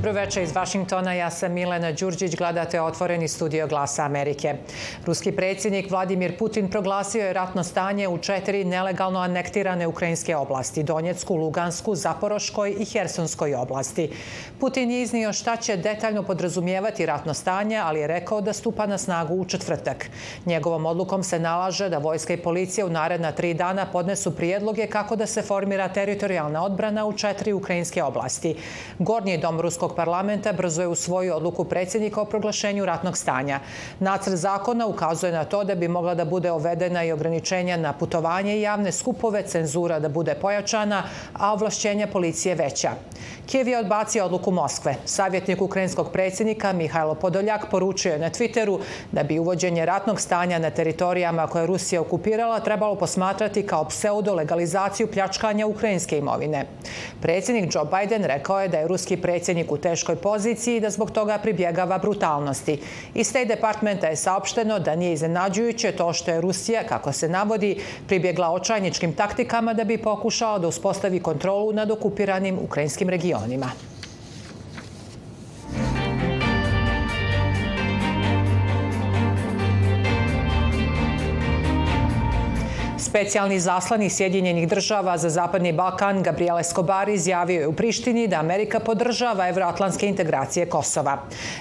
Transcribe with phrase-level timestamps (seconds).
[0.00, 4.54] Dobroveče iz Vašingtona, ja sam Milena Đurđić, gledate Otvoreni studio Glasa Amerike.
[5.06, 11.34] Ruski predsjednik Vladimir Putin proglasio je ratno stanje u četiri nelegalno anektirane ukrajinske oblasti, Donjecku,
[11.34, 14.10] Lugansku, Zaporoškoj i Hersonskoj oblasti.
[14.60, 18.98] Putin je iznio šta će detaljno podrazumijevati ratno stanje, ali je rekao da stupa na
[18.98, 20.10] snagu u četvrtak.
[20.46, 25.16] Njegovom odlukom se nalaže da vojska i policija u naredna tri dana podnesu prijedloge kako
[25.16, 28.56] da se formira teritorijalna odbrana u četiri ukrajinske oblasti.
[28.98, 33.60] Gornji dom Ruskog Ruskog parlamenta brzo je usvojio odluku predsjednika o proglašenju ratnog stanja.
[33.98, 38.56] Nacrt zakona ukazuje na to da bi mogla da bude uvedena i ograničenja na putovanje
[38.56, 41.02] i javne skupove, cenzura da bude pojačana,
[41.34, 42.90] a ovlašćenja policije veća.
[43.46, 44.94] Kijev je odbacio odluku Moskve.
[45.04, 48.78] Savjetnik ukrajinskog predsjednika Mihajlo Podoljak poručio je na Twitteru
[49.12, 55.06] da bi uvođenje ratnog stanja na teritorijama koje je Rusija okupirala trebalo posmatrati kao pseudo-legalizaciju
[55.12, 56.66] pljačkanja ukrajinske imovine.
[57.22, 61.10] Predsjednik Joe Biden rekao je da je ruski predsjednik u teškoj poziciji i da zbog
[61.10, 62.78] toga pribjegava brutalnosti.
[63.14, 67.76] Iz State Departmenta je saopšteno da nije iznenađujuće to što je Rusija, kako se navodi,
[68.06, 73.70] pribjegla očajničkim taktikama da bi pokušao da uspostavi kontrolu nad okupiranim ukrajinskim regionima.
[83.10, 88.80] Specijalni zaslani Sjedinjenih država za Zapadni Balkan Gabriel Escobar izjavio je u Prištini da Amerika
[88.80, 91.16] podržava evroatlantske integracije Kosova.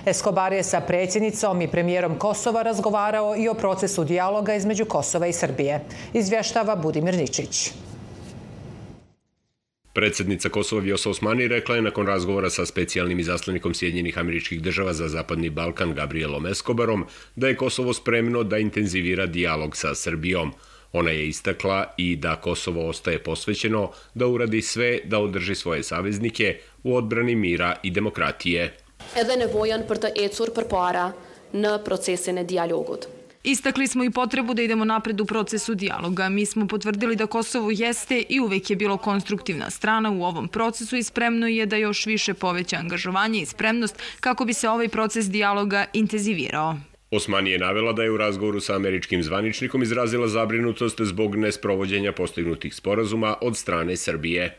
[0.05, 5.33] Escobar je sa predsjednicom i premijerom Kosova razgovarao i o procesu dijaloga između Kosova i
[5.33, 5.81] Srbije.
[6.13, 7.71] Izvještava Budimir Ničić.
[9.93, 15.07] Predsednica Kosova Vjosa Osmani rekla je nakon razgovora sa specijalnim izaslanikom Sjedinjenih američkih država za
[15.07, 17.05] Zapadni Balkan Gabrielom Escobarom
[17.35, 20.53] da je Kosovo spremno da intenzivira dijalog sa Srbijom–
[20.93, 26.57] Ona je istakla i da Kosovo ostaje posvećeno da uradi sve da održi svoje saveznike
[26.83, 28.77] u odbrani mira i demokratije.
[29.15, 31.11] Edhe nevojan për të ecur përpara
[31.53, 33.07] në procesin e dialogut.
[33.43, 36.29] Istakli smo i potrebu da idemo napred u procesu dijaloga.
[36.29, 40.97] Mi smo potvrdili da Kosovo jeste i uvek je bilo konstruktivna strana u ovom procesu
[40.97, 45.29] i spremno je da još više poveća angažovanje i spremnost kako bi se ovaj proces
[45.29, 46.75] dijaloga intenzivirao.
[47.11, 52.75] Osmani je navela da je u razgovoru sa američkim zvaničnikom izrazila zabrinutost zbog nesprovođenja postignutih
[52.75, 54.57] sporazuma od strane Srbije.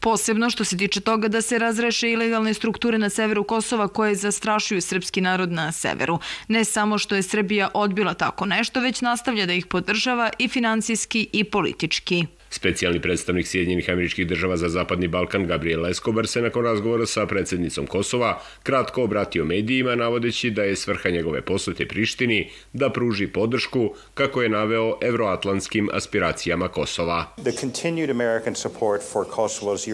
[0.00, 4.80] Posebno što se tiče toga da se razreše ilegalne strukture na severu Kosova koje zastrašuju
[4.80, 6.18] srpski narod na severu.
[6.48, 11.28] Ne samo što je Srbija odbila tako nešto, već nastavlja da ih podržava i finansijski
[11.32, 12.26] i politički.
[12.50, 17.86] Specijalni predstavnik Sjedinjenih američkih država za Zapadni Balkan Gabriel Escobar se nakon razgovora sa predsednicom
[17.86, 24.42] Kosova kratko obratio medijima navodeći da je svrha njegove posete Prištini da pruži podršku kako
[24.42, 27.24] je naveo evroatlantskim aspiracijama Kosova.
[27.36, 29.88] The continued American support for Kosovo's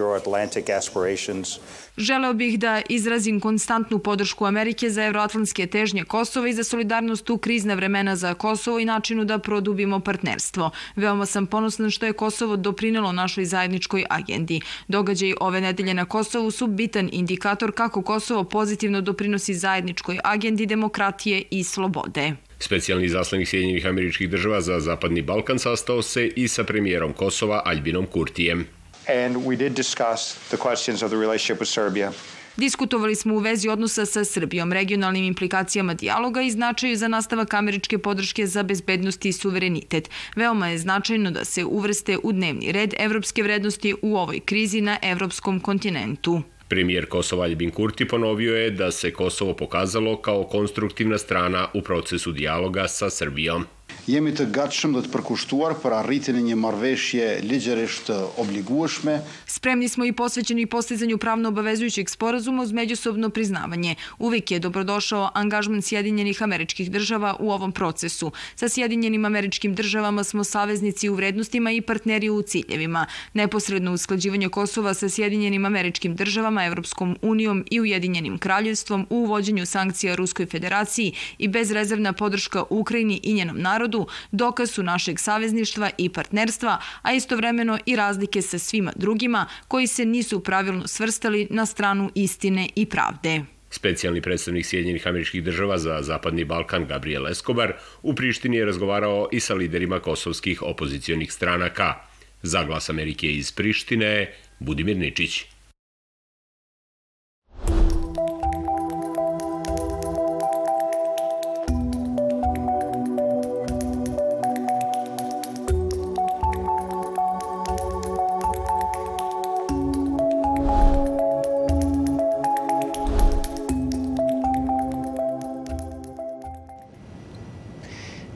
[0.79, 1.59] aspirations
[1.97, 7.39] Želeo bih da izrazim konstantnu podršku Amerike za evroatlantske težnje Kosova i za solidarnost u
[7.39, 10.71] krizne vremena za Kosovo i načinu da produbimo partnerstvo.
[10.97, 14.61] Veoma sam ponosna što je Kosovo doprinelo našoj zajedničkoj agendi.
[14.89, 21.43] Događaj ove nedelje na Kosovu su bitan indikator kako Kosovo pozitivno doprinosi zajedničkoj agendi demokratije
[21.51, 22.33] i slobode.
[22.59, 28.07] Specijalni zaslanik Sjedinjenih američkih država za Zapadni Balkan sastao se i sa premijerom Kosova Albinom
[28.07, 28.67] Kurtijem
[29.09, 32.13] and we did discuss the questions of the relationship with Serbia.
[32.57, 37.99] Diskutovali smo u vezi odnosa sa Srbijom, regionalnim implikacijama dijaloga i značaju za nastavak američke
[37.99, 40.11] podrške za bezbednost i suverenitet.
[40.37, 44.99] Veoma je značajno da se uvrste u dnevni red evropske vrednosti u ovoj krizi na
[45.03, 46.43] evropskom kontinentu.
[46.69, 52.33] Premijer Kosova Albin Kurti ponovio je da se Kosovo pokazalo kao konstruktivna strana u procesu
[52.33, 53.67] dijaloga sa Srbijom.
[54.05, 58.11] Jemi të gatshëm dhe të përkushtuar për arritjen e një marrëveshje ligjërisht
[58.43, 59.15] obligueshme.
[59.57, 63.95] Spremni smo i posvećeni postizanju pravno obavezujućeg sporazuma uz međusobno priznavanje.
[64.19, 68.33] Uvek je dobrodošao angažman Sjedinjenih američkih država u ovom procesu.
[68.55, 73.07] Sa Sjedinjenim američkim državama smo saveznici u vrednostima i partneri u ciljevima.
[73.35, 80.15] Neposredno usklađivanje Kosova sa Sjedinjenim američkim državama, Evropskom unijom i Ujedinjenim kraljevstvom u uvođenju sankcija
[80.15, 86.79] Ruskoj federaciji i bezrezervna podrška Ukrajini i njenom narodu dokaz su našeg savezništva i partnerstva,
[87.03, 92.69] a istovremeno i razlike sa svima drugima koji se nisu pravilno svrstali na stranu istine
[92.77, 93.41] i pravde.
[93.71, 99.41] Specijalni predstavnik Sjedinjenih američkih država za Zapadni Balkan Gabriel Escobar u Prištini je razgovarao i
[99.41, 101.95] sa liderima kosovskih opozicionih stranaka.
[102.43, 105.54] Za glas Amerike iz Prištine, Budimir Ničić.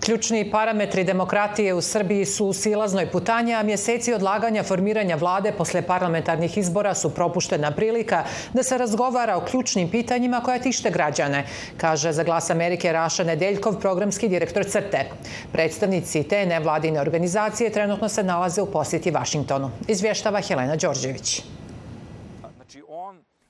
[0.09, 5.83] Ključni parametri demokratije u Srbiji su u silaznoj putanji, a mjeseci odlaganja formiranja vlade posle
[5.83, 8.23] parlamentarnih izbora su propuštena prilika
[8.53, 11.45] da se razgovara o ključnim pitanjima koja tište građane,
[11.77, 15.05] kaže za glas Amerike Raša Nedeljkov, programski direktor CRTE.
[15.53, 19.71] Predstavnici te nevladine organizacije trenutno se nalaze u posjeti Vašingtonu.
[19.89, 21.43] Izvještava Helena Đorđević.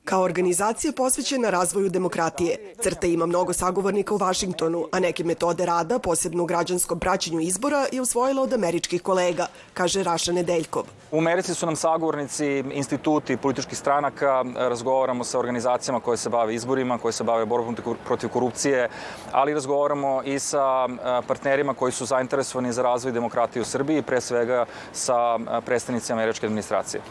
[0.08, 5.98] Kao organizacija posvećena razvoju demokratije, CRTA ima mnogo sagovornika u Vašingtonu, a neke metode rada,
[5.98, 10.84] posebno u građanskom praćenju izbora, je usvojila od američkih kolega, kaže Raša Nedeljkov.
[11.12, 16.98] U Americi su nam sagovornici instituti političkih stranaka, razgovaramo sa organizacijama koje se bave izborima,
[16.98, 17.76] koje se bave borbom
[18.06, 18.88] protiv korupcije,
[19.32, 20.88] ali razgovaramo i sa
[21.26, 27.02] partnerima koji su zainteresovani za razvoj demokratije u Srbiji, pre svega sa predstavnicima američke administracije.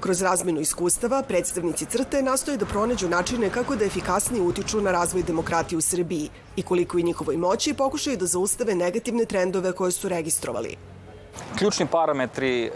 [0.00, 5.22] Kroz razmenu iskustava, predstavnici crte nastoje da pronađu načine kako da efikasnije utiču na razvoj
[5.22, 10.08] demokratije u Srbiji i koliko i njihovoj moći pokušaju da zaustave negativne trendove koje su
[10.08, 10.76] registrovali.
[11.58, 12.72] Ključni parametri e, e,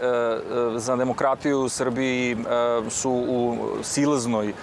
[0.75, 2.35] za demokratiju u Srbiji e,
[2.89, 4.53] su u silaznoj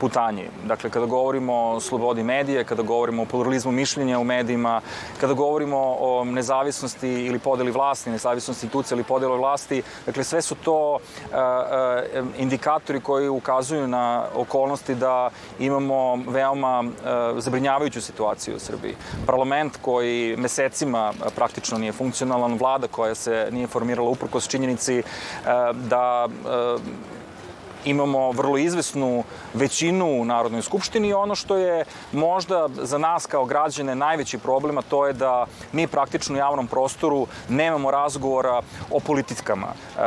[0.00, 0.48] putanji.
[0.64, 4.80] Dakle, kada govorimo o slobodi medije, kada govorimo o pluralizmu mišljenja u medijima,
[5.20, 10.54] kada govorimo o nezavisnosti ili podeli vlasti, nezavisnosti institucija ili podeli vlasti, dakle, sve su
[10.54, 10.98] to
[12.38, 16.84] indikatori koji ukazuju na okolnosti da imamo veoma
[17.38, 18.96] zabrinjavajuću situaciju u Srbiji.
[19.26, 25.02] Parlament koji mesecima praktično nije funkcionalan, vlada koja se nije formirala uprkos činjenici e,
[25.88, 27.06] da e,
[27.84, 29.24] imamo vrlo izvesnu
[29.54, 34.78] većinu u Narodnoj skupštini i ono što je možda za nas kao građane najveći problem,
[34.88, 39.68] to je da mi praktično u javnom prostoru nemamo razgovora o politikama.
[39.68, 40.00] E,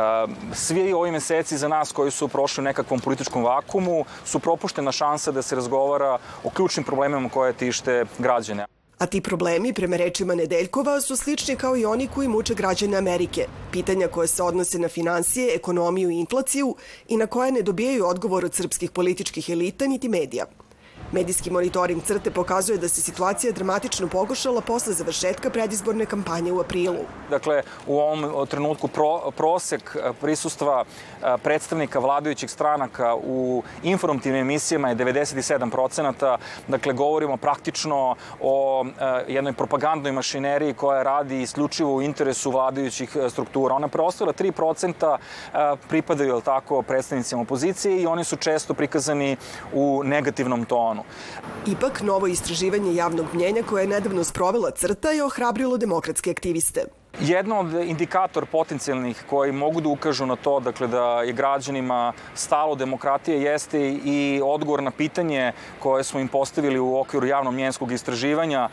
[0.52, 5.32] svi ovi meseci za nas koji su prošli u nekakvom političkom vakumu su propuštena šansa
[5.32, 8.66] da se razgovara o ključnim problemima koje tište građane.
[9.00, 13.46] A ti problemi, prema rečima Nedeljkova, su slični kao i oni koji muče građane Amerike.
[13.72, 16.74] Pitanja koje se odnose na financije, ekonomiju i inflaciju
[17.08, 20.44] i na koje ne dobijaju odgovor od srpskih političkih elita niti medija.
[21.12, 27.04] Medijski monitoring crte pokazuje da se situacija dramatično pogošala posle završetka predizborne kampanje u aprilu.
[27.30, 34.88] Dakle, u ovom trenutku pro, prosek e, prisustva e, predstavnika vladajućih stranaka u informativnim emisijama
[34.88, 36.36] je 97%.
[36.68, 43.74] Dakle, govorimo praktično o e, jednoj propagandnoj mašineriji koja radi isključivo u interesu vladajućih struktura.
[43.74, 45.16] Ona preostala 3%
[45.88, 49.36] pripadaju, tako, predstavnicima opozicije i oni su često prikazani
[49.72, 51.50] u negativnom tonu stranu.
[51.66, 56.84] Ipak, novo istraživanje javnog mnjenja koje je nedavno sprovela crta je ohrabrilo demokratske aktiviste.
[57.22, 62.74] Jedno od indikator potencijalnih koji mogu da ukažu na to dakle, da je građanima stalo
[62.74, 68.68] demokratije jeste i odgovor na pitanje koje smo im postavili u okviru javno-mjenskog istraživanja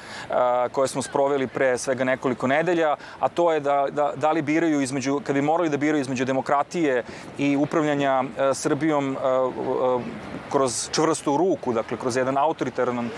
[0.71, 4.81] koje smo sproveli pre svega nekoliko nedelja, a to je da, da, da li biraju
[4.81, 7.03] između, kad bi morali da biraju između demokratije
[7.38, 8.23] i upravljanja
[8.53, 9.17] Srbijom
[10.51, 13.09] kroz čvrstu ruku, dakle kroz jedan autoritaran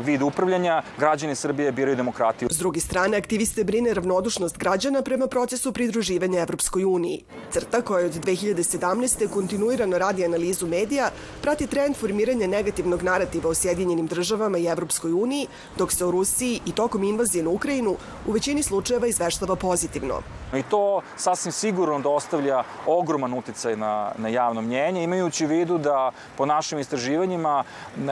[0.00, 2.48] vid upravljanja, građani Srbije biraju demokratiju.
[2.50, 7.24] S druge strane, aktiviste brine ravnodušnost građana prema procesu pridruživanja Evropskoj uniji.
[7.50, 9.28] Crta koja od 2017.
[9.28, 11.10] kontinuirano radi analizu medija,
[11.42, 15.46] prati trend formiranja negativnog narativa o Sjedinjenim državama i Evropskoj uniji,
[15.78, 20.22] dok se o Rusiji i tokom invazije na Ukrajinu u većini slučajeva izveštava pozitivno.
[20.56, 25.78] I to sasvim sigurno da ostavlja ogroman uticaj na, na javno mnjenje, imajući u vidu
[25.78, 27.64] da po našim istraživanjima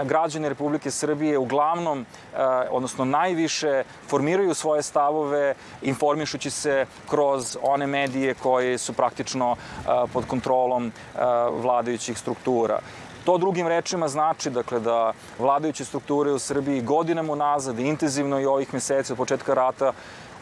[0.04, 2.38] građani Republike Srbije uglavnom, eh,
[2.70, 10.26] odnosno najviše, formiraju svoje stavove informišući se kroz one medije koje su praktično uh, pod
[10.26, 11.20] kontrolom uh,
[11.62, 12.78] vladajućih struktura.
[13.24, 18.74] To drugim rečima znači dakle, da vladajuće strukture u Srbiji godinama unazad, intenzivno i ovih
[18.74, 19.92] meseci od početka rata,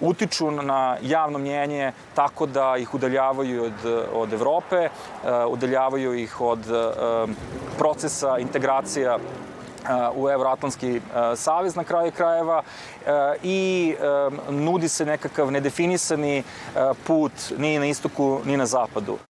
[0.00, 6.60] utiču na javno mnjenje tako da ih udaljavaju od, od Evrope, uh, udaljavaju ih od
[7.78, 9.18] procesa integracija
[10.14, 11.00] u Euroatlantski
[11.36, 12.62] savez na kraju krajeva
[13.42, 13.94] i
[14.50, 16.42] nudi se nekakav nedefinisani
[17.06, 19.29] put ni na istoku ni na zapadu.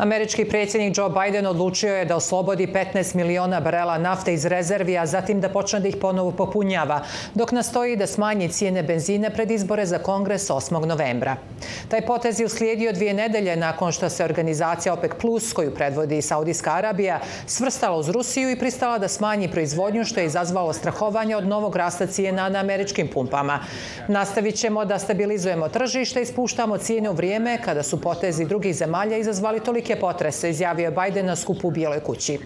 [0.00, 5.06] Američki predsjednik Joe Biden odlučio je da oslobodi 15 miliona barela nafte iz rezervi, a
[5.06, 7.02] zatim da počne da ih ponovo popunjava,
[7.34, 10.84] dok nastoji da smanji cijene benzina pred izbore za kongres 8.
[10.86, 11.36] novembra.
[11.88, 16.72] Taj potez je uslijedio dvije nedelje nakon što se organizacija OPEC Plus, koju predvodi Saudijska
[16.74, 21.76] Arabija, svrstala uz Rusiju i pristala da smanji proizvodnju, što je izazvalo strahovanje od novog
[21.76, 23.58] rasta cijena na američkim pumpama.
[24.08, 29.16] Nastavit ćemo da stabilizujemo tržište i spuštamo cijene u vrijeme kada su potezi drugih zemalja
[29.16, 32.38] izazvali tolike potrese, izjavio Biden na skupu u Bijeloj kući.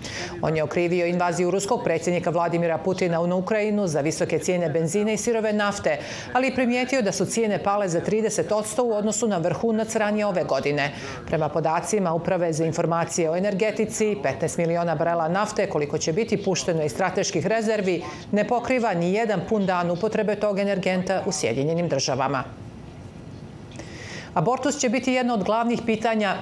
[0.42, 5.16] On je okrivio invaziju ruskog predsjednika Vladimira Putina na Ukrajinu za visoke cijene benzina i
[5.16, 5.98] sirove nafte,
[6.32, 10.92] ali primijetio da su cijene pale za 30% u odnosu na vrhunac ranije ove godine.
[11.26, 16.84] Prema podacima Uprave za informacije o energetici, 15 miliona barela nafte, koliko će biti pušteno
[16.84, 22.44] iz strateških rezervi, ne pokriva ni jedan pun dan upotrebe tog energenta u Sjedinjenim državama.
[24.34, 26.36] Abortus će biti jedno od glavnih pitanja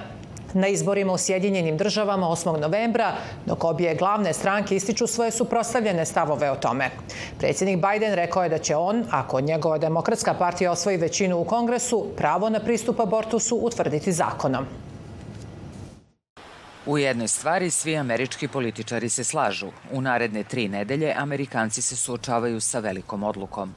[0.53, 2.59] na izborima u Sjedinjenim državama 8.
[2.59, 3.13] novembra,
[3.45, 6.89] dok obje glavne stranke ističu svoje suprostavljene stavove o tome.
[7.39, 12.07] Predsjednik Biden rekao je da će on, ako njegova demokratska partija osvoji većinu u kongresu,
[12.17, 14.65] pravo na pristup abortusu utvrditi zakonom.
[16.85, 19.67] U jednoj stvari svi američki političari se slažu.
[19.91, 23.73] U naredne tri nedelje Amerikanci se suočavaju sa velikom odlukom.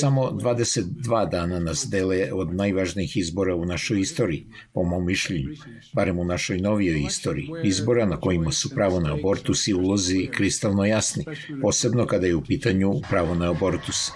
[0.00, 5.48] Samo 22 dana nas dele od najvažnijih izbora u našoj istoriji, po mom mišljenju,
[5.92, 7.48] barem u našoj novijoj istoriji.
[7.64, 11.24] Izbora na kojima su pravo na abortus i ulozi kristalno jasni,
[11.62, 14.10] posebno kada je u pitanju pravo na abortus.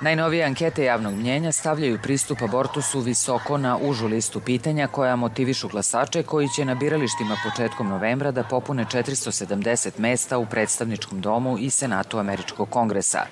[0.00, 6.22] Najnovije ankete javnog mnjenja stavljaju pristup abortusu visoko na užu listu pitanja koja motivišu glasače
[6.22, 12.18] koji će na biralištima početkom novembra da popune 470 mesta u predstavničkom domu i senatu
[12.18, 13.26] Američkog kongresa.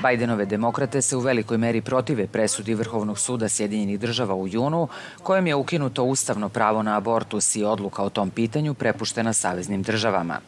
[0.00, 4.88] Bajdenove demokrate se u velikoj meri protive presudi Vrhovnog suda Sjedinjenih država u junu,
[5.22, 10.40] kojem je ukinuto ustavno pravo na abortus i odluka o tom pitanju prepuštena saveznim državama.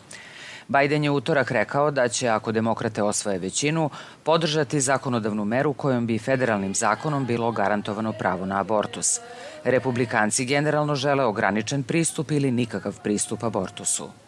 [0.68, 3.90] Biden je utorak rekao da će, ako demokrate osvoje većinu,
[4.22, 9.20] podržati zakonodavnu meru kojom bi federalnim zakonom bilo garantovano pravo na abortus.
[9.64, 14.23] Republikanci generalno žele ograničen pristup ili nikakav pristup abortusu.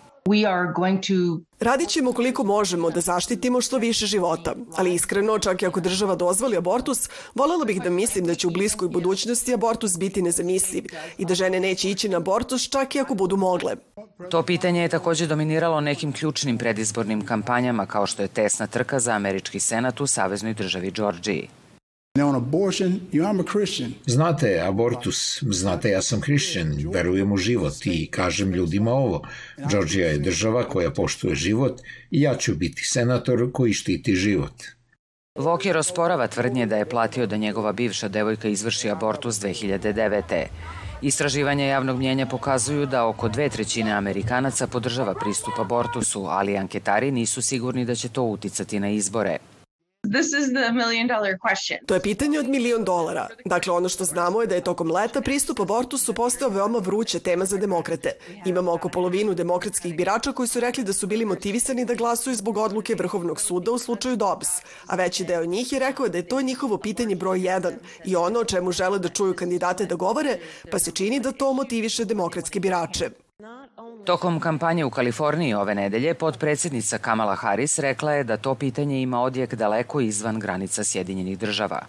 [1.61, 6.14] Radit ćemo koliko možemo da zaštitimo što više života, ali iskreno, čak i ako država
[6.14, 10.85] dozvoli abortus, volela bih da mislim da će u bliskoj budućnosti abortus biti nezamisliv
[11.18, 13.76] i da žene neće ići na abortus čak i ako budu mogle.
[14.30, 19.12] To pitanje je takođe dominiralo nekim ključnim predizbornim kampanjama kao što je tesna trka za
[19.12, 21.49] američki senat u saveznoj državi Đorđiji.
[24.07, 29.23] Znate, abortus, znate, ja sam hrišćan, verujem u život i kažem ljudima ovo.
[29.71, 31.81] Georgija je država koja poštuje život
[32.11, 34.53] i ja ću biti senator koji štiti život.
[35.39, 40.45] Voker osporava tvrdnje da je platio da njegova bivša devojka izvrši abortus 2009.
[41.03, 47.43] Istraživanja javnog mnjenja pokazuju da oko dve trećine Amerikanaca podržava pristup abortusu, ali anketari nisu
[47.43, 49.39] sigurni da će to uticati na izbore.
[50.13, 51.79] This is the million dollar question.
[51.87, 53.29] To je pitanje od milion dolara.
[53.45, 57.45] Dakle, ono što znamo je da je tokom leta pristup abortusu postao veoma vruća tema
[57.45, 58.13] za demokrate.
[58.45, 62.57] Imamo oko polovinu demokratskih birača koji su rekli da su bili motivisani da glasuju zbog
[62.57, 64.49] odluke Vrhovnog suda u slučaju Dobbs,
[64.87, 67.73] a veći deo njih je rekao da je to njihovo pitanje broj 1
[68.05, 70.39] i ono o čemu žele da čuju kandidate da govore,
[70.71, 73.25] pa se čini da to motiviše demokratske birače.
[74.04, 79.23] Tokom kampanje u Kaliforniji ove nedelje, podpredsednica Kamala Harris rekla je da to pitanje ima
[79.23, 81.80] odjek daleko izvan granica Sjedinjenih država.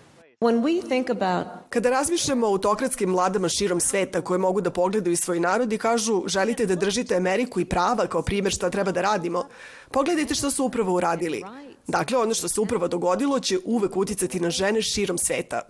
[1.69, 6.23] Kada razmišljamo o autokratskim vladama širom sveta koje mogu da pogledaju svoj narod i kažu
[6.27, 9.45] želite da držite Ameriku i prava kao primjer šta treba da radimo,
[9.91, 11.43] pogledajte što su upravo uradili.
[11.87, 15.61] Dakle, ono što se upravo dogodilo će uvek uticati na žene širom sveta.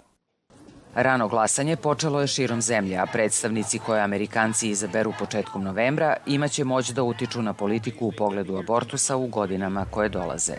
[0.98, 6.90] Rano glasanje počelo je širom zemlje, a predstavnici koje Amerikanci izaberu početkom novembra imaće moć
[6.90, 10.54] da utiču na politiku u pogledu abortusa u godinama koje dolaze.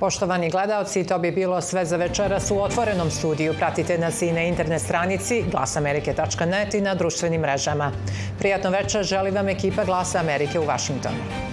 [0.00, 3.54] Poštovani gledalci, to bi bilo sve za večeras u otvorenom studiju.
[3.58, 7.92] Pratite nas i na internet stranici glasamerike.net i na društvenim mrežama.
[8.38, 11.45] Prijatno večer želi vam ekipa Glasa Amerike u Vašingtonu.